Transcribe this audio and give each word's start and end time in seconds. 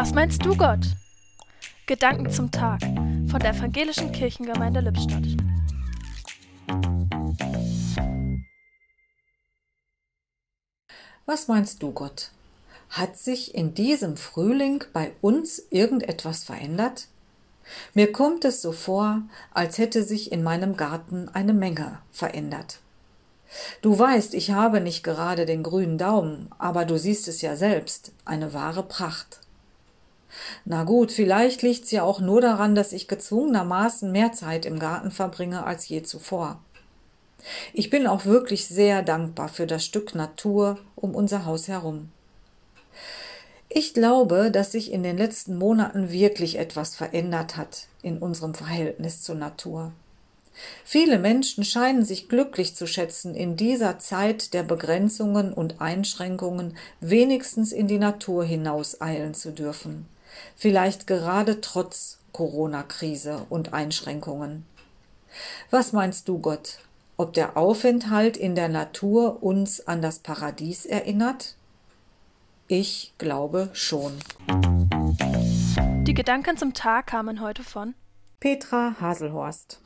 Was 0.00 0.14
meinst 0.14 0.46
du, 0.46 0.56
Gott? 0.56 0.86
Gedanken 1.86 2.30
zum 2.30 2.52
Tag 2.52 2.80
von 2.82 3.40
der 3.40 3.50
Evangelischen 3.50 4.12
Kirchengemeinde 4.12 4.78
Lippstadt. 4.78 5.24
Was 11.26 11.48
meinst 11.48 11.82
du, 11.82 11.90
Gott? 11.90 12.30
Hat 12.90 13.18
sich 13.18 13.56
in 13.56 13.74
diesem 13.74 14.16
Frühling 14.16 14.84
bei 14.92 15.10
uns 15.20 15.58
irgendetwas 15.70 16.44
verändert? 16.44 17.08
Mir 17.92 18.12
kommt 18.12 18.44
es 18.44 18.62
so 18.62 18.70
vor, 18.70 19.22
als 19.52 19.78
hätte 19.78 20.04
sich 20.04 20.30
in 20.30 20.44
meinem 20.44 20.76
Garten 20.76 21.28
eine 21.30 21.54
Menge 21.54 21.98
verändert. 22.12 22.78
Du 23.82 23.98
weißt, 23.98 24.34
ich 24.34 24.52
habe 24.52 24.80
nicht 24.80 25.02
gerade 25.02 25.44
den 25.44 25.64
grünen 25.64 25.98
Daumen, 25.98 26.50
aber 26.56 26.84
du 26.84 26.96
siehst 26.96 27.26
es 27.26 27.42
ja 27.42 27.56
selbst, 27.56 28.12
eine 28.24 28.52
wahre 28.52 28.84
Pracht. 28.84 29.40
Na 30.64 30.84
gut, 30.84 31.12
vielleicht 31.12 31.62
liegt's 31.62 31.90
ja 31.90 32.02
auch 32.02 32.20
nur 32.20 32.40
daran, 32.40 32.74
dass 32.74 32.92
ich 32.92 33.08
gezwungenermaßen 33.08 34.10
mehr 34.12 34.32
Zeit 34.32 34.66
im 34.66 34.78
Garten 34.78 35.10
verbringe 35.10 35.64
als 35.64 35.88
je 35.88 36.02
zuvor. 36.02 36.60
Ich 37.72 37.90
bin 37.90 38.06
auch 38.06 38.24
wirklich 38.24 38.66
sehr 38.66 39.02
dankbar 39.02 39.48
für 39.48 39.66
das 39.66 39.84
Stück 39.84 40.14
Natur 40.14 40.78
um 40.96 41.14
unser 41.14 41.44
Haus 41.44 41.68
herum. 41.68 42.10
Ich 43.68 43.94
glaube, 43.94 44.50
dass 44.50 44.72
sich 44.72 44.92
in 44.92 45.02
den 45.02 45.18
letzten 45.18 45.56
Monaten 45.56 46.10
wirklich 46.10 46.58
etwas 46.58 46.96
verändert 46.96 47.56
hat 47.56 47.86
in 48.02 48.18
unserem 48.18 48.54
Verhältnis 48.54 49.22
zur 49.22 49.34
Natur. 49.34 49.92
Viele 50.84 51.18
Menschen 51.18 51.64
scheinen 51.64 52.04
sich 52.04 52.28
glücklich 52.28 52.74
zu 52.74 52.86
schätzen, 52.86 53.34
in 53.34 53.56
dieser 53.56 53.98
Zeit 53.98 54.54
der 54.54 54.62
Begrenzungen 54.62 55.52
und 55.52 55.80
Einschränkungen 55.80 56.76
wenigstens 57.00 57.72
in 57.72 57.86
die 57.86 57.98
Natur 57.98 58.44
hinauseilen 58.44 59.34
zu 59.34 59.52
dürfen. 59.52 60.06
Vielleicht 60.56 61.06
gerade 61.06 61.60
trotz 61.60 62.18
Corona-Krise 62.32 63.46
und 63.48 63.72
Einschränkungen. 63.72 64.66
Was 65.70 65.92
meinst 65.92 66.28
du, 66.28 66.38
Gott? 66.38 66.78
Ob 67.16 67.32
der 67.32 67.56
Aufenthalt 67.56 68.36
in 68.36 68.54
der 68.54 68.68
Natur 68.68 69.42
uns 69.42 69.86
an 69.86 70.02
das 70.02 70.20
Paradies 70.20 70.86
erinnert? 70.86 71.56
Ich 72.68 73.14
glaube 73.18 73.70
schon. 73.72 74.18
Die 76.06 76.14
Gedanken 76.14 76.56
zum 76.56 76.74
Tag 76.74 77.08
kamen 77.08 77.40
heute 77.40 77.64
von 77.64 77.94
Petra 78.40 78.96
Haselhorst 79.00 79.80